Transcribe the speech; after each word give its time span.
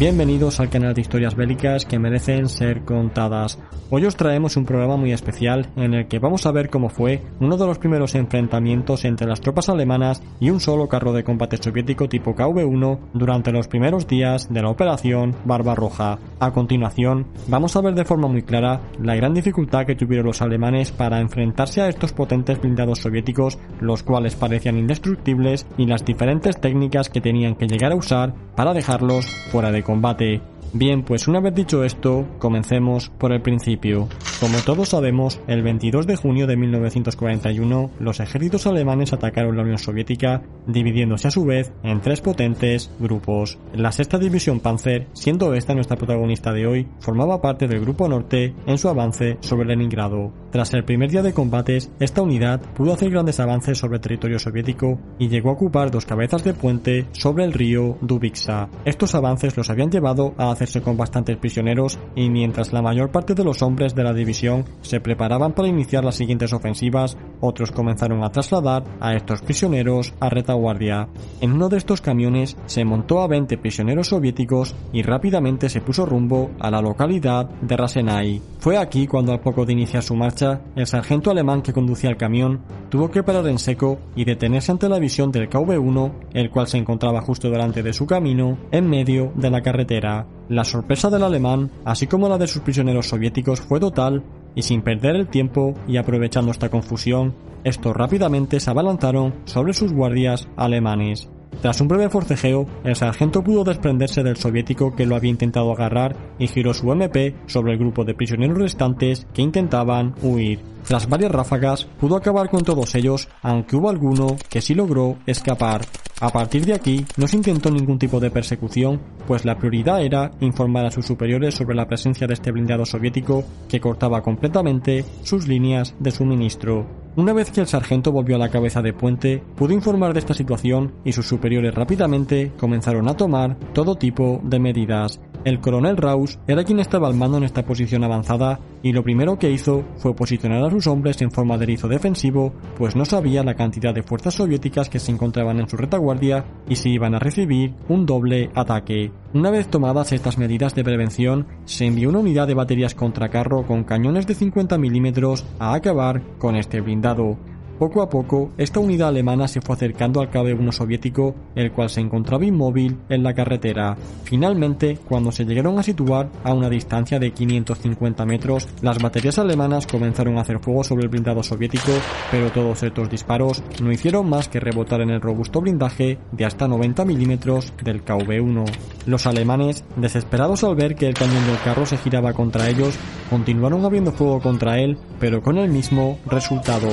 Bienvenidos 0.00 0.60
al 0.60 0.70
canal 0.70 0.94
de 0.94 1.02
historias 1.02 1.36
bélicas 1.36 1.84
que 1.84 1.98
merecen 1.98 2.48
ser 2.48 2.86
contadas. 2.86 3.58
Hoy 3.92 4.04
os 4.04 4.14
traemos 4.14 4.56
un 4.56 4.66
programa 4.66 4.96
muy 4.96 5.10
especial 5.10 5.66
en 5.74 5.94
el 5.94 6.06
que 6.06 6.20
vamos 6.20 6.46
a 6.46 6.52
ver 6.52 6.70
cómo 6.70 6.90
fue 6.90 7.22
uno 7.40 7.56
de 7.56 7.66
los 7.66 7.78
primeros 7.78 8.14
enfrentamientos 8.14 9.04
entre 9.04 9.26
las 9.26 9.40
tropas 9.40 9.68
alemanas 9.68 10.22
y 10.38 10.50
un 10.50 10.60
solo 10.60 10.86
carro 10.86 11.12
de 11.12 11.24
combate 11.24 11.56
soviético 11.56 12.08
tipo 12.08 12.36
KV-1 12.36 13.00
durante 13.14 13.50
los 13.50 13.66
primeros 13.66 14.06
días 14.06 14.48
de 14.48 14.62
la 14.62 14.68
operación 14.68 15.34
Barbarroja. 15.44 16.20
A 16.38 16.52
continuación, 16.52 17.26
vamos 17.48 17.74
a 17.74 17.80
ver 17.80 17.94
de 17.96 18.04
forma 18.04 18.28
muy 18.28 18.42
clara 18.42 18.80
la 19.02 19.16
gran 19.16 19.34
dificultad 19.34 19.86
que 19.86 19.96
tuvieron 19.96 20.26
los 20.26 20.40
alemanes 20.40 20.92
para 20.92 21.18
enfrentarse 21.18 21.80
a 21.80 21.88
estos 21.88 22.12
potentes 22.12 22.60
blindados 22.60 23.00
soviéticos, 23.00 23.58
los 23.80 24.04
cuales 24.04 24.36
parecían 24.36 24.78
indestructibles, 24.78 25.66
y 25.76 25.86
las 25.86 26.04
diferentes 26.04 26.60
técnicas 26.60 27.08
que 27.08 27.20
tenían 27.20 27.56
que 27.56 27.66
llegar 27.66 27.90
a 27.90 27.96
usar 27.96 28.34
para 28.54 28.72
dejarlos 28.72 29.26
fuera 29.50 29.72
de 29.72 29.82
combate. 29.82 30.40
Bien, 30.72 31.02
pues 31.02 31.26
una 31.26 31.40
vez 31.40 31.52
dicho 31.52 31.82
esto, 31.82 32.28
comencemos 32.38 33.08
por 33.08 33.32
el 33.32 33.42
principio. 33.42 34.08
Como 34.38 34.56
todos 34.60 34.90
sabemos, 34.90 35.40
el 35.48 35.62
22 35.62 36.06
de 36.06 36.14
junio 36.14 36.46
de 36.46 36.56
1941, 36.56 37.90
los 37.98 38.20
ejércitos 38.20 38.68
alemanes 38.68 39.12
atacaron 39.12 39.56
la 39.56 39.64
Unión 39.64 39.78
Soviética, 39.78 40.42
dividiéndose 40.68 41.26
a 41.26 41.32
su 41.32 41.44
vez 41.44 41.72
en 41.82 42.00
tres 42.00 42.20
potentes 42.20 42.88
grupos. 43.00 43.58
La 43.74 43.90
sexta 43.90 44.16
división 44.16 44.60
Panzer, 44.60 45.08
siendo 45.12 45.54
esta 45.54 45.74
nuestra 45.74 45.96
protagonista 45.96 46.52
de 46.52 46.68
hoy, 46.68 46.86
formaba 47.00 47.42
parte 47.42 47.66
del 47.66 47.80
Grupo 47.80 48.08
Norte 48.08 48.54
en 48.66 48.78
su 48.78 48.88
avance 48.88 49.38
sobre 49.40 49.66
Leningrado. 49.66 50.32
Tras 50.50 50.74
el 50.74 50.84
primer 50.84 51.10
día 51.10 51.22
de 51.22 51.32
combates, 51.32 51.92
esta 52.00 52.22
unidad 52.22 52.60
pudo 52.74 52.92
hacer 52.92 53.10
grandes 53.10 53.38
avances 53.38 53.78
sobre 53.78 54.00
territorio 54.00 54.40
soviético 54.40 54.98
y 55.16 55.28
llegó 55.28 55.50
a 55.50 55.52
ocupar 55.52 55.92
dos 55.92 56.06
cabezas 56.06 56.42
de 56.42 56.54
puente 56.54 57.06
sobre 57.12 57.44
el 57.44 57.52
río 57.52 57.98
Dubiksa. 58.00 58.68
Estos 58.84 59.14
avances 59.14 59.56
los 59.56 59.70
habían 59.70 59.90
llevado 59.90 60.34
a 60.38 60.50
hacerse 60.50 60.82
con 60.82 60.96
bastantes 60.96 61.36
prisioneros 61.36 62.00
y 62.16 62.30
mientras 62.30 62.72
la 62.72 62.82
mayor 62.82 63.12
parte 63.12 63.34
de 63.34 63.44
los 63.44 63.62
hombres 63.62 63.94
de 63.94 64.02
la 64.02 64.12
división 64.12 64.64
se 64.82 64.98
preparaban 64.98 65.52
para 65.52 65.68
iniciar 65.68 66.04
las 66.04 66.16
siguientes 66.16 66.52
ofensivas, 66.52 67.16
otros 67.40 67.70
comenzaron 67.70 68.24
a 68.24 68.32
trasladar 68.32 68.82
a 68.98 69.14
estos 69.14 69.42
prisioneros 69.42 70.14
a 70.18 70.30
retaguardia. 70.30 71.08
En 71.40 71.52
uno 71.52 71.68
de 71.68 71.76
estos 71.76 72.00
camiones 72.00 72.56
se 72.66 72.84
montó 72.84 73.20
a 73.20 73.28
20 73.28 73.56
prisioneros 73.58 74.08
soviéticos 74.08 74.74
y 74.92 75.02
rápidamente 75.02 75.68
se 75.68 75.80
puso 75.80 76.06
rumbo 76.06 76.50
a 76.58 76.72
la 76.72 76.82
localidad 76.82 77.48
de 77.48 77.76
Rasenai. 77.76 78.42
Fue 78.58 78.76
aquí 78.76 79.06
cuando 79.06 79.32
al 79.32 79.40
poco 79.40 79.64
de 79.64 79.74
iniciar 79.74 80.02
su 80.02 80.16
marcha, 80.16 80.39
el 80.42 80.86
sargento 80.86 81.30
alemán 81.30 81.62
que 81.62 81.72
conducía 81.72 82.10
el 82.10 82.16
camión 82.16 82.60
tuvo 82.88 83.10
que 83.10 83.22
parar 83.22 83.46
en 83.46 83.58
seco 83.58 83.98
y 84.14 84.24
detenerse 84.24 84.72
ante 84.72 84.88
la 84.88 84.98
visión 84.98 85.30
del 85.32 85.48
KV-1, 85.48 86.12
el 86.34 86.50
cual 86.50 86.66
se 86.66 86.78
encontraba 86.78 87.20
justo 87.20 87.50
delante 87.50 87.82
de 87.82 87.92
su 87.92 88.06
camino, 88.06 88.58
en 88.70 88.88
medio 88.88 89.32
de 89.36 89.50
la 89.50 89.62
carretera. 89.62 90.26
La 90.48 90.64
sorpresa 90.64 91.10
del 91.10 91.22
alemán, 91.22 91.70
así 91.84 92.06
como 92.06 92.28
la 92.28 92.38
de 92.38 92.46
sus 92.46 92.62
prisioneros 92.62 93.08
soviéticos, 93.08 93.60
fue 93.60 93.80
total, 93.80 94.22
y 94.54 94.62
sin 94.62 94.82
perder 94.82 95.16
el 95.16 95.28
tiempo 95.28 95.74
y 95.86 95.96
aprovechando 95.96 96.50
esta 96.50 96.68
confusión, 96.68 97.34
estos 97.64 97.94
rápidamente 97.94 98.58
se 98.58 98.70
abalanzaron 98.70 99.34
sobre 99.44 99.72
sus 99.72 99.92
guardias 99.92 100.48
alemanes. 100.56 101.28
Tras 101.60 101.80
un 101.80 101.88
breve 101.88 102.08
forcejeo, 102.08 102.66
el 102.84 102.96
sargento 102.96 103.42
pudo 103.42 103.64
desprenderse 103.64 104.22
del 104.22 104.36
soviético 104.36 104.94
que 104.94 105.04
lo 105.04 105.14
había 105.14 105.30
intentado 105.30 105.72
agarrar 105.72 106.16
y 106.38 106.46
giró 106.46 106.72
su 106.72 106.90
MP 106.90 107.34
sobre 107.46 107.72
el 107.72 107.78
grupo 107.78 108.04
de 108.04 108.14
prisioneros 108.14 108.58
restantes 108.58 109.26
que 109.34 109.42
intentaban 109.42 110.14
huir. 110.22 110.60
Tras 110.86 111.08
varias 111.08 111.30
ráfagas, 111.30 111.84
pudo 111.84 112.16
acabar 112.16 112.48
con 112.48 112.64
todos 112.64 112.94
ellos, 112.94 113.28
aunque 113.42 113.76
hubo 113.76 113.90
alguno 113.90 114.36
que 114.48 114.62
sí 114.62 114.74
logró 114.74 115.18
escapar. 115.26 115.82
A 116.20 116.30
partir 116.30 116.66
de 116.66 116.74
aquí, 116.74 117.04
no 117.16 117.26
se 117.26 117.36
intentó 117.36 117.70
ningún 117.70 117.98
tipo 117.98 118.20
de 118.20 118.30
persecución, 118.30 119.00
pues 119.26 119.44
la 119.44 119.56
prioridad 119.56 120.02
era 120.02 120.30
informar 120.40 120.84
a 120.84 120.90
sus 120.90 121.06
superiores 121.06 121.54
sobre 121.54 121.76
la 121.76 121.86
presencia 121.86 122.26
de 122.26 122.34
este 122.34 122.52
blindado 122.52 122.84
soviético 122.84 123.44
que 123.68 123.80
cortaba 123.80 124.22
completamente 124.22 125.04
sus 125.22 125.48
líneas 125.48 125.94
de 125.98 126.10
suministro. 126.10 126.99
Una 127.16 127.32
vez 127.32 127.50
que 127.50 127.60
el 127.60 127.66
sargento 127.66 128.12
volvió 128.12 128.36
a 128.36 128.38
la 128.38 128.50
cabeza 128.50 128.82
de 128.82 128.92
puente, 128.92 129.42
pudo 129.56 129.72
informar 129.72 130.12
de 130.12 130.20
esta 130.20 130.32
situación 130.32 130.92
y 131.04 131.12
sus 131.12 131.26
superiores 131.26 131.74
rápidamente 131.74 132.52
comenzaron 132.56 133.08
a 133.08 133.16
tomar 133.16 133.56
todo 133.72 133.96
tipo 133.96 134.40
de 134.44 134.60
medidas. 134.60 135.20
El 135.42 135.60
coronel 135.60 135.96
Raus 135.96 136.38
era 136.46 136.64
quien 136.64 136.80
estaba 136.80 137.08
al 137.08 137.14
mando 137.14 137.38
en 137.38 137.44
esta 137.44 137.64
posición 137.64 138.04
avanzada 138.04 138.60
y 138.82 138.92
lo 138.92 139.02
primero 139.02 139.38
que 139.38 139.50
hizo 139.50 139.84
fue 139.96 140.14
posicionar 140.14 140.62
a 140.62 140.70
sus 140.70 140.86
hombres 140.86 141.22
en 141.22 141.30
forma 141.30 141.56
de 141.56 141.64
erizo 141.64 141.88
defensivo, 141.88 142.52
pues 142.76 142.94
no 142.94 143.06
sabía 143.06 143.42
la 143.42 143.54
cantidad 143.54 143.94
de 143.94 144.02
fuerzas 144.02 144.34
soviéticas 144.34 144.90
que 144.90 144.98
se 144.98 145.12
encontraban 145.12 145.58
en 145.58 145.68
su 145.68 145.78
retaguardia 145.78 146.44
y 146.68 146.76
si 146.76 146.90
iban 146.90 147.14
a 147.14 147.18
recibir 147.18 147.72
un 147.88 148.04
doble 148.04 148.50
ataque. 148.54 149.12
Una 149.32 149.50
vez 149.50 149.68
tomadas 149.68 150.12
estas 150.12 150.36
medidas 150.36 150.74
de 150.74 150.84
prevención, 150.84 151.46
se 151.64 151.86
envió 151.86 152.10
una 152.10 152.18
unidad 152.18 152.46
de 152.46 152.54
baterías 152.54 152.94
contra 152.94 153.30
carro 153.30 153.66
con 153.66 153.84
cañones 153.84 154.26
de 154.26 154.34
50 154.34 154.76
milímetros 154.76 155.46
a 155.58 155.72
acabar 155.72 156.22
con 156.38 156.56
este 156.56 156.82
blindado. 156.82 157.38
Poco 157.80 158.02
a 158.02 158.10
poco, 158.10 158.50
esta 158.58 158.78
unidad 158.78 159.08
alemana 159.08 159.48
se 159.48 159.62
fue 159.62 159.74
acercando 159.74 160.20
al 160.20 160.30
KV-1 160.30 160.70
soviético, 160.70 161.34
el 161.54 161.72
cual 161.72 161.88
se 161.88 162.02
encontraba 162.02 162.44
inmóvil 162.44 162.98
en 163.08 163.22
la 163.22 163.32
carretera. 163.32 163.96
Finalmente, 164.24 164.98
cuando 165.08 165.32
se 165.32 165.46
llegaron 165.46 165.78
a 165.78 165.82
situar 165.82 166.28
a 166.44 166.52
una 166.52 166.68
distancia 166.68 167.18
de 167.18 167.30
550 167.30 168.26
metros, 168.26 168.68
las 168.82 168.98
baterías 168.98 169.38
alemanas 169.38 169.86
comenzaron 169.86 170.36
a 170.36 170.42
hacer 170.42 170.58
fuego 170.58 170.84
sobre 170.84 171.04
el 171.04 171.08
blindado 171.08 171.42
soviético, 171.42 171.92
pero 172.30 172.50
todos 172.50 172.82
estos 172.82 173.08
disparos 173.08 173.62
no 173.82 173.90
hicieron 173.90 174.28
más 174.28 174.48
que 174.48 174.60
rebotar 174.60 175.00
en 175.00 175.08
el 175.08 175.22
robusto 175.22 175.62
blindaje 175.62 176.18
de 176.32 176.44
hasta 176.44 176.68
90 176.68 177.06
milímetros 177.06 177.72
del 177.82 178.04
KV-1. 178.04 178.66
Los 179.06 179.26
alemanes, 179.26 179.84
desesperados 179.96 180.64
al 180.64 180.74
ver 180.74 180.96
que 180.96 181.08
el 181.08 181.14
cañón 181.14 181.46
del 181.46 181.62
carro 181.64 181.86
se 181.86 181.96
giraba 181.96 182.34
contra 182.34 182.68
ellos, 182.68 182.94
continuaron 183.30 183.86
abriendo 183.86 184.12
fuego 184.12 184.38
contra 184.38 184.78
él, 184.78 184.98
pero 185.18 185.40
con 185.40 185.56
el 185.56 185.70
mismo 185.70 186.18
resultado. 186.26 186.90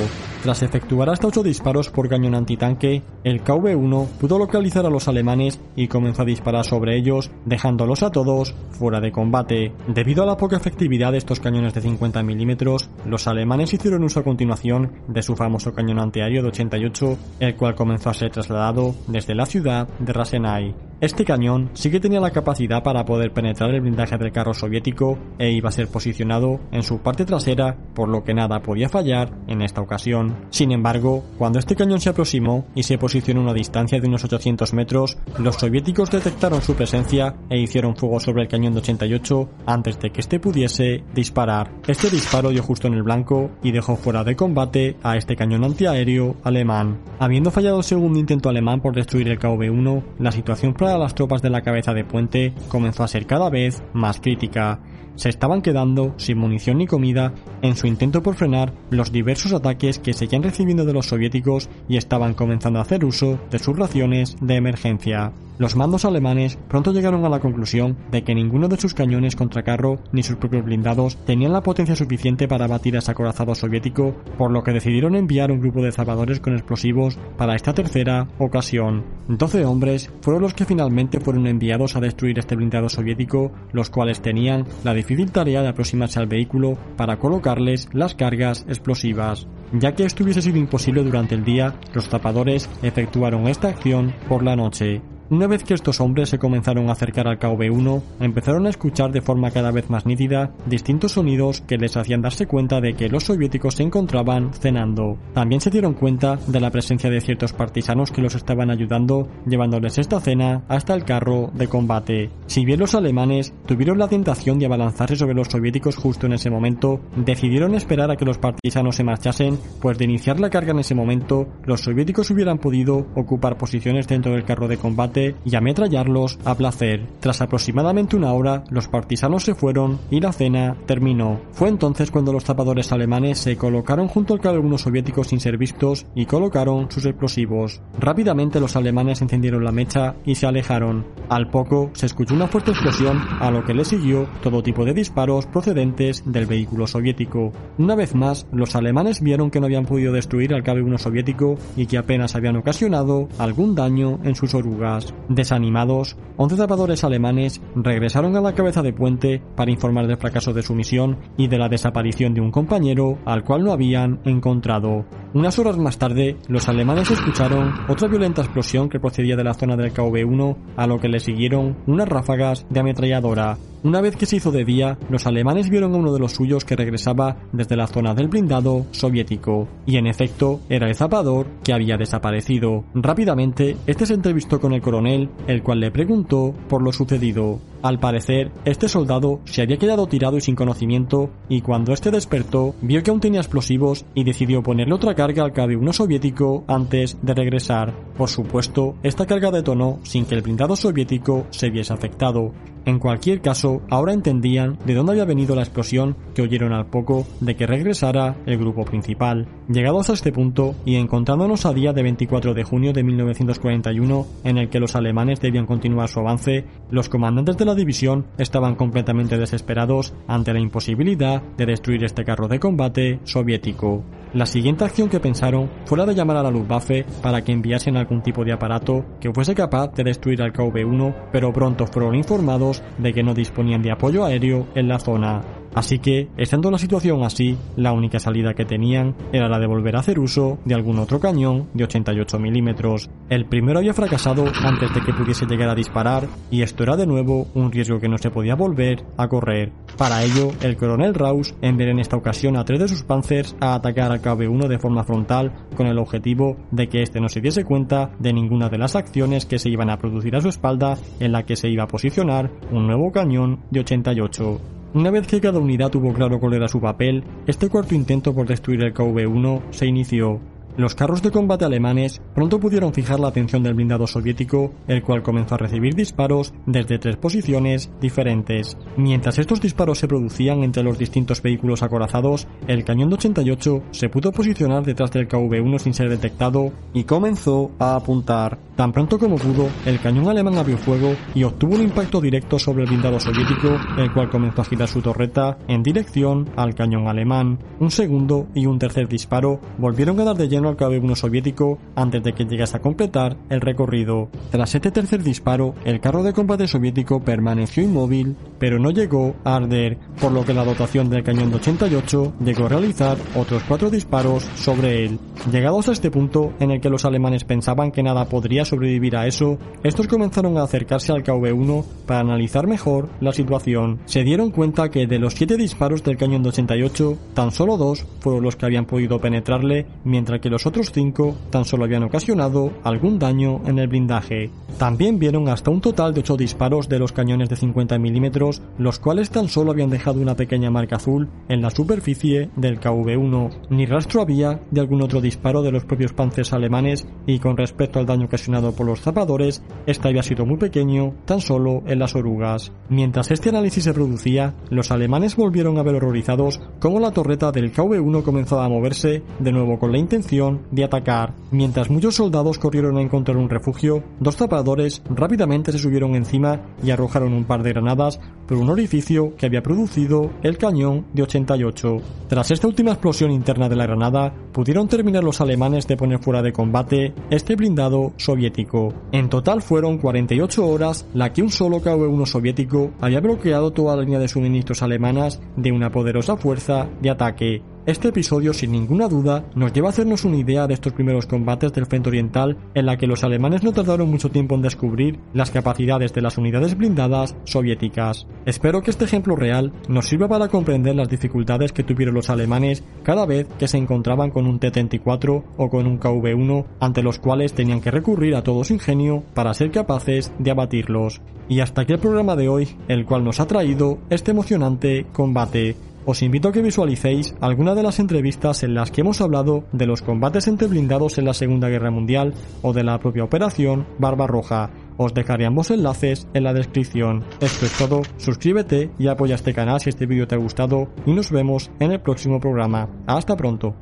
Tras 0.48 0.62
efectuar 0.62 1.10
hasta 1.10 1.26
8 1.26 1.42
disparos 1.42 1.90
por 1.90 2.08
cañón 2.08 2.34
antitanque, 2.34 3.02
el 3.22 3.44
KV-1 3.44 4.06
pudo 4.18 4.38
localizar 4.38 4.86
a 4.86 4.88
los 4.88 5.06
alemanes 5.06 5.60
y 5.76 5.88
comenzó 5.88 6.22
a 6.22 6.24
disparar 6.24 6.64
sobre 6.64 6.96
ellos, 6.96 7.30
dejándolos 7.44 8.02
a 8.02 8.10
todos 8.10 8.54
fuera 8.70 8.98
de 8.98 9.12
combate. 9.12 9.74
Debido 9.88 10.22
a 10.22 10.26
la 10.26 10.38
poca 10.38 10.56
efectividad 10.56 11.12
de 11.12 11.18
estos 11.18 11.40
cañones 11.40 11.74
de 11.74 11.82
50 11.82 12.22
milímetros, 12.22 12.88
los 13.04 13.28
alemanes 13.28 13.74
hicieron 13.74 14.04
uso 14.04 14.20
a 14.20 14.24
continuación 14.24 14.92
de 15.06 15.22
su 15.22 15.36
famoso 15.36 15.74
cañón 15.74 15.98
antiaéreo 15.98 16.40
de 16.40 16.48
88, 16.48 17.18
el 17.40 17.54
cual 17.54 17.74
comenzó 17.74 18.08
a 18.08 18.14
ser 18.14 18.30
trasladado 18.30 18.94
desde 19.06 19.34
la 19.34 19.44
ciudad 19.44 19.86
de 19.98 20.12
Rasenai. 20.14 20.87
Este 21.00 21.24
cañón 21.24 21.70
sí 21.74 21.92
que 21.92 22.00
tenía 22.00 22.18
la 22.18 22.32
capacidad 22.32 22.82
para 22.82 23.04
poder 23.04 23.32
penetrar 23.32 23.70
el 23.70 23.82
blindaje 23.82 24.18
del 24.18 24.32
carro 24.32 24.52
soviético 24.52 25.16
e 25.38 25.48
iba 25.52 25.68
a 25.68 25.72
ser 25.72 25.86
posicionado 25.86 26.58
en 26.72 26.82
su 26.82 26.98
parte 26.98 27.24
trasera, 27.24 27.76
por 27.94 28.08
lo 28.08 28.24
que 28.24 28.34
nada 28.34 28.62
podía 28.62 28.88
fallar 28.88 29.30
en 29.46 29.62
esta 29.62 29.80
ocasión. 29.80 30.34
Sin 30.50 30.72
embargo, 30.72 31.22
cuando 31.38 31.60
este 31.60 31.76
cañón 31.76 32.00
se 32.00 32.08
aproximó 32.08 32.66
y 32.74 32.82
se 32.82 32.98
posicionó 32.98 33.40
a 33.40 33.44
una 33.44 33.54
distancia 33.54 34.00
de 34.00 34.08
unos 34.08 34.24
800 34.24 34.74
metros, 34.74 35.16
los 35.38 35.54
soviéticos 35.54 36.10
detectaron 36.10 36.62
su 36.62 36.74
presencia 36.74 37.36
e 37.48 37.60
hicieron 37.60 37.94
fuego 37.94 38.18
sobre 38.18 38.42
el 38.42 38.48
cañón 38.48 38.72
de 38.72 38.80
88 38.80 39.50
antes 39.66 40.00
de 40.00 40.10
que 40.10 40.20
este 40.20 40.40
pudiese 40.40 41.04
disparar. 41.14 41.70
Este 41.86 42.10
disparo 42.10 42.50
dio 42.50 42.64
justo 42.64 42.88
en 42.88 42.94
el 42.94 43.04
blanco 43.04 43.52
y 43.62 43.70
dejó 43.70 43.94
fuera 43.94 44.24
de 44.24 44.34
combate 44.34 44.96
a 45.04 45.16
este 45.16 45.36
cañón 45.36 45.62
antiaéreo 45.62 46.34
alemán. 46.42 46.98
Habiendo 47.20 47.52
fallado 47.52 47.78
el 47.78 47.84
segundo 47.84 48.18
intento 48.18 48.48
alemán 48.48 48.80
por 48.80 48.96
destruir 48.96 49.28
el 49.28 49.38
KV-1, 49.38 50.02
la 50.18 50.32
situación 50.32 50.74
para 50.88 50.98
las 50.98 51.14
tropas 51.14 51.42
de 51.42 51.50
la 51.50 51.60
cabeza 51.60 51.92
de 51.92 52.02
puente 52.02 52.54
comenzó 52.68 53.04
a 53.04 53.08
ser 53.08 53.26
cada 53.26 53.50
vez 53.50 53.82
más 53.92 54.20
crítica. 54.20 54.80
Se 55.18 55.28
estaban 55.28 55.62
quedando 55.62 56.14
sin 56.16 56.38
munición 56.38 56.78
ni 56.78 56.86
comida 56.86 57.34
en 57.60 57.76
su 57.76 57.86
intento 57.86 58.22
por 58.22 58.36
frenar 58.36 58.72
los 58.90 59.10
diversos 59.10 59.52
ataques 59.52 59.98
que 59.98 60.14
seguían 60.14 60.44
recibiendo 60.44 60.84
de 60.84 60.92
los 60.92 61.06
soviéticos 61.06 61.68
y 61.88 61.96
estaban 61.96 62.34
comenzando 62.34 62.78
a 62.78 62.82
hacer 62.82 63.04
uso 63.04 63.38
de 63.50 63.58
sus 63.58 63.76
raciones 63.76 64.36
de 64.40 64.54
emergencia. 64.54 65.32
Los 65.58 65.74
mandos 65.74 66.04
alemanes 66.04 66.56
pronto 66.68 66.92
llegaron 66.92 67.24
a 67.24 67.28
la 67.28 67.40
conclusión 67.40 67.96
de 68.12 68.22
que 68.22 68.32
ninguno 68.32 68.68
de 68.68 68.76
sus 68.76 68.94
cañones 68.94 69.34
contra 69.34 69.64
carro 69.64 69.98
ni 70.12 70.22
sus 70.22 70.36
propios 70.36 70.64
blindados 70.64 71.16
tenían 71.24 71.52
la 71.52 71.62
potencia 71.64 71.96
suficiente 71.96 72.46
para 72.46 72.68
batir 72.68 72.94
a 72.94 73.00
ese 73.00 73.10
acorazado 73.10 73.56
soviético, 73.56 74.14
por 74.38 74.52
lo 74.52 74.62
que 74.62 74.70
decidieron 74.70 75.16
enviar 75.16 75.50
un 75.50 75.58
grupo 75.58 75.82
de 75.82 75.90
zapadores 75.90 76.38
con 76.38 76.54
explosivos 76.54 77.18
para 77.36 77.56
esta 77.56 77.72
tercera 77.72 78.28
ocasión. 78.38 79.04
Doce 79.26 79.64
hombres 79.64 80.12
fueron 80.20 80.42
los 80.42 80.54
que 80.54 80.64
finalmente 80.64 81.18
fueron 81.18 81.48
enviados 81.48 81.96
a 81.96 82.00
destruir 82.00 82.38
este 82.38 82.54
blindado 82.54 82.88
soviético, 82.88 83.50
los 83.72 83.90
cuales 83.90 84.22
tenían 84.22 84.64
la 84.84 84.94
difícil 85.08 85.32
tarea 85.32 85.62
de 85.62 85.68
aproximarse 85.68 86.18
al 86.18 86.26
vehículo 86.26 86.76
para 86.98 87.18
colocarles 87.18 87.88
las 87.94 88.14
cargas 88.14 88.66
explosivas. 88.68 89.48
Ya 89.72 89.94
que 89.94 90.04
esto 90.04 90.22
hubiese 90.22 90.42
sido 90.42 90.58
imposible 90.58 91.02
durante 91.02 91.34
el 91.34 91.44
día, 91.44 91.74
los 91.94 92.08
zapadores 92.08 92.68
efectuaron 92.82 93.48
esta 93.48 93.68
acción 93.68 94.14
por 94.28 94.42
la 94.42 94.54
noche. 94.54 95.00
Una 95.30 95.46
vez 95.46 95.62
que 95.62 95.74
estos 95.74 96.00
hombres 96.00 96.30
se 96.30 96.38
comenzaron 96.38 96.88
a 96.88 96.92
acercar 96.92 97.28
al 97.28 97.38
KV-1, 97.38 98.00
empezaron 98.20 98.66
a 98.66 98.70
escuchar 98.70 99.12
de 99.12 99.20
forma 99.20 99.50
cada 99.50 99.70
vez 99.70 99.90
más 99.90 100.06
nítida 100.06 100.52
distintos 100.64 101.12
sonidos 101.12 101.60
que 101.60 101.76
les 101.76 101.98
hacían 101.98 102.22
darse 102.22 102.46
cuenta 102.46 102.80
de 102.80 102.94
que 102.94 103.10
los 103.10 103.24
soviéticos 103.24 103.74
se 103.74 103.82
encontraban 103.82 104.54
cenando. 104.54 105.18
También 105.34 105.60
se 105.60 105.68
dieron 105.68 105.92
cuenta 105.92 106.38
de 106.46 106.60
la 106.60 106.70
presencia 106.70 107.10
de 107.10 107.20
ciertos 107.20 107.52
partisanos 107.52 108.10
que 108.10 108.22
los 108.22 108.36
estaban 108.36 108.70
ayudando, 108.70 109.28
llevándoles 109.46 109.98
esta 109.98 110.18
cena 110.18 110.62
hasta 110.66 110.94
el 110.94 111.04
carro 111.04 111.50
de 111.52 111.68
combate. 111.68 112.30
Si 112.46 112.64
bien 112.64 112.80
los 112.80 112.94
alemanes 112.94 113.52
tuvieron 113.66 113.98
la 113.98 114.08
tentación 114.08 114.58
de 114.58 114.64
abalanzarse 114.64 115.16
sobre 115.16 115.34
los 115.34 115.48
soviéticos 115.48 115.96
justo 115.96 116.24
en 116.24 116.32
ese 116.32 116.48
momento, 116.48 117.00
decidieron 117.16 117.74
esperar 117.74 118.10
a 118.10 118.16
que 118.16 118.24
los 118.24 118.38
partisanos 118.38 118.96
se 118.96 119.04
marchasen, 119.04 119.58
pues 119.82 119.98
de 119.98 120.06
iniciar 120.06 120.40
la 120.40 120.48
carga 120.48 120.70
en 120.72 120.78
ese 120.78 120.94
momento, 120.94 121.48
los 121.66 121.82
soviéticos 121.82 122.30
hubieran 122.30 122.56
podido 122.56 123.08
ocupar 123.14 123.58
posiciones 123.58 124.08
dentro 124.08 124.32
del 124.32 124.44
carro 124.44 124.68
de 124.68 124.78
combate 124.78 125.17
y 125.44 125.54
ametrallarlos 125.54 126.38
a 126.44 126.54
placer. 126.56 127.06
Tras 127.20 127.40
aproximadamente 127.40 128.16
una 128.16 128.32
hora, 128.32 128.64
los 128.70 128.88
partisanos 128.88 129.44
se 129.44 129.54
fueron 129.54 129.98
y 130.10 130.20
la 130.20 130.32
cena 130.32 130.76
terminó. 130.86 131.40
Fue 131.52 131.68
entonces 131.68 132.10
cuando 132.10 132.32
los 132.32 132.44
zapadores 132.44 132.92
alemanes 132.92 133.38
se 133.38 133.56
colocaron 133.56 134.08
junto 134.08 134.34
al 134.34 134.40
algunos 134.46 134.82
soviéticos 134.82 135.28
sin 135.28 135.40
ser 135.40 135.58
vistos 135.58 136.06
y 136.14 136.26
colocaron 136.26 136.90
sus 136.90 137.04
explosivos. 137.04 137.80
Rápidamente 137.98 138.60
los 138.60 138.76
alemanes 138.76 139.20
encendieron 139.22 139.64
la 139.64 139.72
mecha 139.72 140.14
y 140.24 140.34
se 140.34 140.46
alejaron. 140.46 141.04
Al 141.28 141.50
poco 141.50 141.90
se 141.94 142.06
escuchó 142.06 142.34
una 142.34 142.48
fuerte 142.48 142.70
explosión, 142.70 143.20
a 143.40 143.50
lo 143.50 143.64
que 143.64 143.74
le 143.74 143.84
siguió 143.84 144.28
todo 144.42 144.62
tipo 144.62 144.84
de 144.84 144.94
disparos 144.94 145.46
procedentes 145.46 146.22
del 146.24 146.46
vehículo 146.46 146.86
soviético. 146.86 147.52
Una 147.78 147.94
vez 147.94 148.14
más, 148.14 148.46
los 148.52 148.74
alemanes 148.76 149.20
vieron 149.20 149.50
que 149.50 149.60
no 149.60 149.66
habían 149.66 149.86
podido 149.86 150.12
destruir 150.12 150.54
al 150.54 150.64
KB-1 150.64 150.98
soviético 150.98 151.56
y 151.76 151.86
que 151.86 151.98
apenas 151.98 152.34
habían 152.34 152.56
ocasionado 152.56 153.28
algún 153.38 153.74
daño 153.74 154.18
en 154.24 154.34
sus 154.34 154.54
orugas. 154.54 155.07
Desanimados, 155.28 156.16
11 156.36 156.56
zapadores 156.56 157.04
alemanes 157.04 157.60
regresaron 157.74 158.36
a 158.36 158.40
la 158.40 158.54
cabeza 158.54 158.82
de 158.82 158.92
puente 158.92 159.42
para 159.56 159.70
informar 159.70 160.06
del 160.06 160.16
fracaso 160.16 160.52
de 160.52 160.62
su 160.62 160.74
misión 160.74 161.18
y 161.36 161.48
de 161.48 161.58
la 161.58 161.68
desaparición 161.68 162.34
de 162.34 162.40
un 162.40 162.50
compañero 162.50 163.18
al 163.24 163.44
cual 163.44 163.64
no 163.64 163.72
habían 163.72 164.20
encontrado. 164.24 165.04
Unas 165.34 165.58
horas 165.58 165.76
más 165.76 165.98
tarde, 165.98 166.36
los 166.48 166.68
alemanes 166.70 167.10
escucharon 167.10 167.74
otra 167.86 168.08
violenta 168.08 168.40
explosión 168.40 168.88
que 168.88 168.98
procedía 168.98 169.36
de 169.36 169.44
la 169.44 169.52
zona 169.52 169.76
del 169.76 169.92
KV-1, 169.92 170.56
a 170.74 170.86
lo 170.86 170.98
que 170.98 171.08
le 171.08 171.20
siguieron 171.20 171.76
unas 171.86 172.08
ráfagas 172.08 172.66
de 172.70 172.80
ametralladora. 172.80 173.58
Una 173.82 174.00
vez 174.00 174.16
que 174.16 174.26
se 174.26 174.36
hizo 174.36 174.50
de 174.50 174.64
día, 174.64 174.98
los 175.10 175.26
alemanes 175.26 175.68
vieron 175.68 175.94
a 175.94 175.98
uno 175.98 176.12
de 176.14 176.18
los 176.18 176.32
suyos 176.32 176.64
que 176.64 176.76
regresaba 176.76 177.36
desde 177.52 177.76
la 177.76 177.86
zona 177.86 178.14
del 178.14 178.28
blindado 178.28 178.86
soviético, 178.90 179.68
y 179.86 179.98
en 179.98 180.06
efecto 180.06 180.60
era 180.70 180.88
el 180.88 180.94
zapador 180.94 181.46
que 181.62 181.74
había 181.74 181.98
desaparecido. 181.98 182.84
Rápidamente, 182.94 183.76
este 183.86 184.06
se 184.06 184.14
entrevistó 184.14 184.60
con 184.60 184.72
el 184.72 184.80
coronel, 184.80 185.28
el 185.46 185.62
cual 185.62 185.80
le 185.80 185.90
preguntó 185.90 186.54
por 186.68 186.82
lo 186.82 186.90
sucedido. 186.90 187.60
Al 187.82 188.00
parecer, 188.00 188.50
este 188.64 188.88
soldado 188.88 189.40
se 189.44 189.62
había 189.62 189.76
quedado 189.76 190.06
tirado 190.06 190.36
y 190.36 190.40
sin 190.40 190.56
conocimiento, 190.56 191.30
y 191.48 191.60
cuando 191.60 191.92
este 191.92 192.10
despertó, 192.10 192.74
vio 192.82 193.02
que 193.02 193.10
aún 193.10 193.20
tenía 193.20 193.40
explosivos 193.40 194.04
y 194.14 194.24
decidió 194.24 194.62
ponerle 194.62 194.94
otra 194.94 195.14
carga 195.14 195.44
al 195.44 195.52
KB-1 195.52 195.92
soviético 195.92 196.64
antes 196.66 197.18
de 197.22 197.34
regresar. 197.34 197.94
Por 198.16 198.28
supuesto, 198.28 198.96
esta 199.02 199.26
carga 199.26 199.50
detonó 199.50 200.00
sin 200.02 200.24
que 200.24 200.34
el 200.34 200.42
blindado 200.42 200.74
soviético 200.74 201.46
se 201.50 201.70
viese 201.70 201.92
afectado. 201.92 202.52
En 202.88 202.98
cualquier 202.98 203.42
caso, 203.42 203.82
ahora 203.90 204.14
entendían 204.14 204.78
de 204.86 204.94
dónde 204.94 205.12
había 205.12 205.26
venido 205.26 205.54
la 205.54 205.60
explosión 205.60 206.16
que 206.34 206.40
oyeron 206.40 206.72
al 206.72 206.86
poco 206.86 207.26
de 207.38 207.54
que 207.54 207.66
regresara 207.66 208.36
el 208.46 208.56
grupo 208.56 208.86
principal. 208.86 209.46
Llegados 209.68 210.08
a 210.08 210.14
este 210.14 210.32
punto 210.32 210.74
y 210.86 210.94
encontrándonos 210.94 211.66
a 211.66 211.74
día 211.74 211.92
de 211.92 212.02
24 212.02 212.54
de 212.54 212.64
junio 212.64 212.94
de 212.94 213.04
1941, 213.04 214.26
en 214.44 214.56
el 214.56 214.70
que 214.70 214.80
los 214.80 214.96
alemanes 214.96 215.38
debían 215.38 215.66
continuar 215.66 216.08
su 216.08 216.20
avance, 216.20 216.64
los 216.90 217.10
comandantes 217.10 217.58
de 217.58 217.66
la 217.68 217.74
división 217.74 218.26
estaban 218.38 218.74
completamente 218.74 219.38
desesperados 219.38 220.14
ante 220.26 220.52
la 220.52 220.60
imposibilidad 220.60 221.42
de 221.56 221.66
destruir 221.66 222.02
este 222.02 222.24
carro 222.24 222.48
de 222.48 222.58
combate 222.58 223.20
soviético. 223.24 224.02
La 224.34 224.46
siguiente 224.46 224.84
acción 224.84 225.08
que 225.08 225.20
pensaron 225.20 225.70
fue 225.84 225.98
la 225.98 226.06
de 226.06 226.14
llamar 226.14 226.38
a 226.38 226.42
la 226.42 226.50
Luftwaffe 226.50 227.04
para 227.22 227.42
que 227.42 227.52
enviasen 227.52 227.96
algún 227.96 228.22
tipo 228.22 228.44
de 228.44 228.52
aparato 228.52 229.04
que 229.20 229.32
fuese 229.32 229.54
capaz 229.54 229.92
de 229.94 230.04
destruir 230.04 230.42
al 230.42 230.52
KV-1, 230.52 231.28
pero 231.32 231.52
pronto 231.52 231.86
fueron 231.86 232.14
informados 232.14 232.82
de 232.98 233.12
que 233.12 233.22
no 233.22 233.34
disponían 233.34 233.82
de 233.82 233.92
apoyo 233.92 234.24
aéreo 234.24 234.66
en 234.74 234.88
la 234.88 234.98
zona. 234.98 235.57
Así 235.78 236.00
que, 236.00 236.26
estando 236.36 236.72
la 236.72 236.78
situación 236.78 237.22
así, 237.22 237.56
la 237.76 237.92
única 237.92 238.18
salida 238.18 238.52
que 238.52 238.64
tenían 238.64 239.14
era 239.32 239.48
la 239.48 239.60
de 239.60 239.68
volver 239.68 239.94
a 239.94 240.00
hacer 240.00 240.18
uso 240.18 240.58
de 240.64 240.74
algún 240.74 240.98
otro 240.98 241.20
cañón 241.20 241.68
de 241.72 241.84
88 241.84 242.36
milímetros. 242.40 243.08
El 243.30 243.46
primero 243.46 243.78
había 243.78 243.94
fracasado 243.94 244.44
antes 244.64 244.92
de 244.92 245.00
que 245.02 245.12
pudiese 245.12 245.46
llegar 245.46 245.68
a 245.68 245.76
disparar, 245.76 246.26
y 246.50 246.62
esto 246.62 246.82
era 246.82 246.96
de 246.96 247.06
nuevo 247.06 247.46
un 247.54 247.70
riesgo 247.70 248.00
que 248.00 248.08
no 248.08 248.18
se 248.18 248.32
podía 248.32 248.56
volver 248.56 249.04
a 249.16 249.28
correr. 249.28 249.70
Para 249.96 250.24
ello, 250.24 250.50
el 250.62 250.76
coronel 250.76 251.14
Raus 251.14 251.54
envió 251.62 251.86
en 251.86 252.00
esta 252.00 252.16
ocasión 252.16 252.56
a 252.56 252.64
tres 252.64 252.80
de 252.80 252.88
sus 252.88 253.04
panzers 253.04 253.54
a 253.60 253.74
atacar 253.74 254.10
al 254.10 254.20
KB-1 254.20 254.66
de 254.66 254.80
forma 254.80 255.04
frontal 255.04 255.52
con 255.76 255.86
el 255.86 256.00
objetivo 256.00 256.56
de 256.72 256.88
que 256.88 257.02
éste 257.02 257.20
no 257.20 257.28
se 257.28 257.40
diese 257.40 257.62
cuenta 257.62 258.10
de 258.18 258.32
ninguna 258.32 258.68
de 258.68 258.78
las 258.78 258.96
acciones 258.96 259.46
que 259.46 259.60
se 259.60 259.70
iban 259.70 259.90
a 259.90 259.98
producir 259.98 260.34
a 260.34 260.40
su 260.40 260.48
espalda 260.48 260.98
en 261.20 261.30
la 261.30 261.44
que 261.44 261.54
se 261.54 261.68
iba 261.68 261.84
a 261.84 261.88
posicionar 261.88 262.50
un 262.72 262.88
nuevo 262.88 263.12
cañón 263.12 263.60
de 263.70 263.78
88. 263.78 264.77
Una 264.94 265.10
vez 265.10 265.26
que 265.26 265.40
cada 265.40 265.58
unidad 265.58 265.90
tuvo 265.90 266.14
claro 266.14 266.40
cuál 266.40 266.54
era 266.54 266.66
su 266.66 266.80
papel, 266.80 267.22
este 267.46 267.68
cuarto 267.68 267.94
intento 267.94 268.34
por 268.34 268.46
destruir 268.46 268.82
el 268.82 268.94
KV-1 268.94 269.60
se 269.70 269.86
inició. 269.86 270.40
Los 270.78 270.94
carros 270.94 271.22
de 271.22 271.32
combate 271.32 271.64
alemanes 271.64 272.22
pronto 272.36 272.60
pudieron 272.60 272.94
fijar 272.94 273.18
la 273.18 273.26
atención 273.26 273.64
del 273.64 273.74
blindado 273.74 274.06
soviético, 274.06 274.74
el 274.86 275.02
cual 275.02 275.24
comenzó 275.24 275.56
a 275.56 275.58
recibir 275.58 275.96
disparos 275.96 276.54
desde 276.66 277.00
tres 277.00 277.16
posiciones 277.16 277.90
diferentes. 278.00 278.76
Mientras 278.96 279.40
estos 279.40 279.60
disparos 279.60 279.98
se 279.98 280.06
producían 280.06 280.62
entre 280.62 280.84
los 280.84 280.96
distintos 280.96 281.42
vehículos 281.42 281.82
acorazados, 281.82 282.46
el 282.68 282.84
cañón 282.84 283.08
de 283.08 283.16
88 283.16 283.82
se 283.90 284.08
pudo 284.08 284.30
posicionar 284.30 284.84
detrás 284.84 285.10
del 285.10 285.26
KV-1 285.26 285.80
sin 285.80 285.94
ser 285.94 286.10
detectado 286.10 286.70
y 286.94 287.02
comenzó 287.02 287.72
a 287.80 287.96
apuntar. 287.96 288.60
Tan 288.76 288.92
pronto 288.92 289.18
como 289.18 289.34
pudo, 289.34 289.68
el 289.84 289.98
cañón 289.98 290.28
alemán 290.28 290.58
abrió 290.58 290.78
fuego 290.78 291.16
y 291.34 291.42
obtuvo 291.42 291.74
un 291.74 291.82
impacto 291.82 292.20
directo 292.20 292.56
sobre 292.60 292.84
el 292.84 292.88
blindado 292.88 293.18
soviético, 293.18 293.76
el 293.96 294.12
cual 294.12 294.30
comenzó 294.30 294.62
a 294.62 294.64
girar 294.64 294.86
su 294.86 295.02
torreta 295.02 295.58
en 295.66 295.82
dirección 295.82 296.48
al 296.54 296.76
cañón 296.76 297.08
alemán. 297.08 297.58
Un 297.80 297.90
segundo 297.90 298.46
y 298.54 298.66
un 298.66 298.78
tercer 298.78 299.08
disparo 299.08 299.58
volvieron 299.78 300.20
a 300.20 300.24
dar 300.24 300.36
de 300.36 300.46
lleno 300.46 300.67
al 300.68 300.76
KB-1 300.76 301.14
soviético 301.14 301.78
antes 301.94 302.22
de 302.22 302.32
que 302.32 302.44
llegase 302.44 302.76
a 302.76 302.80
completar 302.80 303.36
el 303.50 303.60
recorrido. 303.60 304.28
Tras 304.50 304.74
este 304.74 304.90
tercer 304.90 305.22
disparo, 305.22 305.74
el 305.84 306.00
carro 306.00 306.22
de 306.22 306.32
combate 306.32 306.66
soviético 306.66 307.20
permaneció 307.20 307.82
inmóvil, 307.82 308.36
pero 308.58 308.78
no 308.78 308.90
llegó 308.90 309.34
a 309.44 309.56
arder, 309.56 309.98
por 310.20 310.32
lo 310.32 310.44
que 310.44 310.54
la 310.54 310.64
dotación 310.64 311.10
del 311.10 311.24
cañón 311.24 311.50
de 311.50 311.56
88 311.56 312.34
llegó 312.44 312.66
a 312.66 312.68
realizar 312.68 313.16
otros 313.34 313.62
cuatro 313.66 313.90
disparos 313.90 314.44
sobre 314.56 315.04
él. 315.04 315.18
Llegados 315.50 315.88
a 315.88 315.92
este 315.92 316.10
punto 316.10 316.52
en 316.60 316.70
el 316.70 316.80
que 316.80 316.90
los 316.90 317.04
alemanes 317.04 317.44
pensaban 317.44 317.92
que 317.92 318.02
nada 318.02 318.26
podría 318.26 318.64
sobrevivir 318.64 319.16
a 319.16 319.26
eso, 319.26 319.58
estos 319.82 320.08
comenzaron 320.08 320.58
a 320.58 320.62
acercarse 320.62 321.12
al 321.12 321.24
KV-1 321.24 321.84
para 322.06 322.20
analizar 322.20 322.66
mejor 322.66 323.08
la 323.20 323.32
situación. 323.32 324.00
Se 324.06 324.24
dieron 324.24 324.50
cuenta 324.50 324.90
que 324.90 325.06
de 325.06 325.18
los 325.18 325.34
7 325.34 325.56
disparos 325.56 326.02
del 326.02 326.16
cañón 326.16 326.42
de 326.42 326.50
88, 326.50 327.18
tan 327.34 327.52
solo 327.52 327.76
dos 327.76 328.06
fueron 328.20 328.42
los 328.42 328.56
que 328.56 328.66
habían 328.66 328.86
podido 328.86 329.20
penetrarle, 329.20 329.86
mientras 330.04 330.40
que 330.40 330.47
los 330.50 330.66
otros 330.66 330.92
5 330.92 331.36
tan 331.50 331.64
solo 331.64 331.84
habían 331.84 332.02
ocasionado 332.02 332.72
algún 332.84 333.18
daño 333.18 333.60
en 333.66 333.78
el 333.78 333.88
blindaje. 333.88 334.50
También 334.78 335.18
vieron 335.18 335.48
hasta 335.48 335.70
un 335.70 335.80
total 335.80 336.14
de 336.14 336.20
8 336.20 336.36
disparos 336.36 336.88
de 336.88 336.98
los 336.98 337.12
cañones 337.12 337.48
de 337.48 337.56
50 337.56 337.98
milímetros, 337.98 338.62
los 338.78 338.98
cuales 338.98 339.30
tan 339.30 339.48
solo 339.48 339.72
habían 339.72 339.90
dejado 339.90 340.20
una 340.20 340.36
pequeña 340.36 340.70
marca 340.70 340.96
azul 340.96 341.28
en 341.48 341.62
la 341.62 341.70
superficie 341.70 342.50
del 342.54 342.80
KV-1. 342.80 343.68
Ni 343.70 343.86
rastro 343.86 344.22
había 344.22 344.60
de 344.70 344.80
algún 344.80 345.02
otro 345.02 345.20
disparo 345.20 345.62
de 345.62 345.72
los 345.72 345.84
propios 345.84 346.12
panzers 346.12 346.52
alemanes 346.52 347.08
y 347.26 347.40
con 347.40 347.56
respecto 347.56 347.98
al 347.98 348.06
daño 348.06 348.26
ocasionado 348.26 348.72
por 348.72 348.86
los 348.86 349.00
zapadores, 349.00 349.62
este 349.86 350.08
había 350.08 350.22
sido 350.22 350.46
muy 350.46 350.58
pequeño, 350.58 351.14
tan 351.24 351.40
solo 351.40 351.82
en 351.86 351.98
las 351.98 352.14
orugas. 352.14 352.72
Mientras 352.88 353.30
este 353.30 353.48
análisis 353.48 353.84
se 353.84 353.94
producía, 353.94 354.54
los 354.70 354.90
alemanes 354.92 355.36
volvieron 355.36 355.78
a 355.78 355.82
ver 355.82 355.96
horrorizados 355.96 356.60
cómo 356.78 357.00
la 357.00 357.10
torreta 357.10 357.50
del 357.50 357.72
KV-1 357.72 358.22
comenzaba 358.22 358.64
a 358.64 358.68
moverse 358.68 359.22
de 359.38 359.52
nuevo 359.52 359.78
con 359.78 359.92
la 359.92 359.98
intención 359.98 360.37
de 360.70 360.84
atacar. 360.84 361.34
Mientras 361.50 361.90
muchos 361.90 362.14
soldados 362.14 362.58
corrieron 362.58 362.96
a 362.96 363.02
encontrar 363.02 363.36
un 363.36 363.50
refugio, 363.50 364.02
dos 364.20 364.36
zapadores 364.36 365.02
rápidamente 365.10 365.72
se 365.72 365.78
subieron 365.78 366.14
encima 366.14 366.60
y 366.82 366.90
arrojaron 366.90 367.32
un 367.32 367.44
par 367.44 367.62
de 367.62 367.72
granadas 367.72 368.20
por 368.46 368.58
un 368.58 368.70
orificio 368.70 369.34
que 369.36 369.46
había 369.46 369.62
producido 369.62 370.30
el 370.42 370.58
cañón 370.58 371.06
de 371.12 371.22
88. 371.22 371.96
Tras 372.28 372.50
esta 372.50 372.66
última 372.66 372.92
explosión 372.92 373.30
interna 373.30 373.68
de 373.68 373.76
la 373.76 373.86
granada, 373.86 374.32
pudieron 374.52 374.88
terminar 374.88 375.24
los 375.24 375.40
alemanes 375.40 375.86
de 375.86 375.96
poner 375.96 376.18
fuera 376.18 376.42
de 376.42 376.52
combate 376.52 377.14
este 377.30 377.56
blindado 377.56 378.12
soviético. 378.16 378.92
En 379.12 379.28
total 379.28 379.62
fueron 379.62 379.98
48 379.98 380.66
horas 380.66 381.06
la 381.14 381.32
que 381.32 381.42
un 381.42 381.50
solo 381.50 381.80
KV-1 381.80 382.26
soviético 382.26 382.90
había 383.00 383.20
bloqueado 383.20 383.72
toda 383.72 383.96
la 383.96 384.02
línea 384.02 384.18
de 384.18 384.28
suministros 384.28 384.82
alemanas 384.82 385.40
de 385.56 385.72
una 385.72 385.90
poderosa 385.90 386.36
fuerza 386.36 386.88
de 387.00 387.10
ataque. 387.10 387.62
Este 387.88 388.08
episodio, 388.08 388.52
sin 388.52 388.72
ninguna 388.72 389.08
duda, 389.08 389.46
nos 389.54 389.72
lleva 389.72 389.88
a 389.88 389.92
hacernos 389.92 390.26
una 390.26 390.36
idea 390.36 390.66
de 390.66 390.74
estos 390.74 390.92
primeros 390.92 391.24
combates 391.24 391.72
del 391.72 391.86
frente 391.86 392.10
oriental 392.10 392.58
en 392.74 392.84
la 392.84 392.98
que 392.98 393.06
los 393.06 393.24
alemanes 393.24 393.62
no 393.62 393.72
tardaron 393.72 394.10
mucho 394.10 394.30
tiempo 394.30 394.54
en 394.54 394.60
descubrir 394.60 395.18
las 395.32 395.50
capacidades 395.50 396.12
de 396.12 396.20
las 396.20 396.36
unidades 396.36 396.76
blindadas 396.76 397.34
soviéticas. 397.44 398.26
Espero 398.44 398.82
que 398.82 398.90
este 398.90 399.06
ejemplo 399.06 399.36
real 399.36 399.72
nos 399.88 400.06
sirva 400.06 400.28
para 400.28 400.48
comprender 400.48 400.96
las 400.96 401.08
dificultades 401.08 401.72
que 401.72 401.82
tuvieron 401.82 402.14
los 402.14 402.28
alemanes 402.28 402.84
cada 403.04 403.24
vez 403.24 403.46
que 403.58 403.68
se 403.68 403.78
encontraban 403.78 404.32
con 404.32 404.46
un 404.46 404.58
T-34 404.58 405.44
o 405.56 405.70
con 405.70 405.86
un 405.86 405.98
KV-1 405.98 406.66
ante 406.80 407.02
los 407.02 407.18
cuales 407.18 407.54
tenían 407.54 407.80
que 407.80 407.90
recurrir 407.90 408.34
a 408.34 408.42
todo 408.42 408.64
su 408.64 408.74
ingenio 408.74 409.22
para 409.32 409.54
ser 409.54 409.70
capaces 409.70 410.30
de 410.38 410.50
abatirlos. 410.50 411.22
Y 411.48 411.60
hasta 411.60 411.80
aquí 411.80 411.94
el 411.94 411.98
programa 411.98 412.36
de 412.36 412.50
hoy, 412.50 412.68
el 412.88 413.06
cual 413.06 413.24
nos 413.24 413.40
ha 413.40 413.46
traído 413.46 413.96
este 414.10 414.32
emocionante 414.32 415.06
combate 415.10 415.74
os 416.08 416.22
invito 416.22 416.48
a 416.48 416.52
que 416.52 416.62
visualicéis 416.62 417.34
alguna 417.38 417.74
de 417.74 417.82
las 417.82 417.98
entrevistas 417.98 418.62
en 418.62 418.72
las 418.72 418.90
que 418.90 419.02
hemos 419.02 419.20
hablado 419.20 419.64
de 419.72 419.84
los 419.84 420.00
combates 420.00 420.48
entre 420.48 420.66
blindados 420.66 421.18
en 421.18 421.26
la 421.26 421.34
Segunda 421.34 421.68
Guerra 421.68 421.90
Mundial 421.90 422.32
o 422.62 422.72
de 422.72 422.82
la 422.82 422.98
propia 422.98 423.24
operación 423.24 423.86
Barbarroja. 423.98 424.70
Os 424.96 425.12
dejaré 425.12 425.44
ambos 425.44 425.70
enlaces 425.70 426.26
en 426.32 426.44
la 426.44 426.54
descripción. 426.54 427.24
Esto 427.40 427.66
es 427.66 427.76
todo, 427.76 428.00
suscríbete 428.16 428.90
y 428.98 429.08
apoya 429.08 429.34
este 429.34 429.52
canal 429.52 429.80
si 429.80 429.90
este 429.90 430.06
vídeo 430.06 430.26
te 430.26 430.34
ha 430.34 430.38
gustado 430.38 430.88
y 431.04 431.12
nos 431.12 431.30
vemos 431.30 431.70
en 431.78 431.92
el 431.92 432.00
próximo 432.00 432.40
programa. 432.40 432.88
Hasta 433.06 433.36
pronto. 433.36 433.74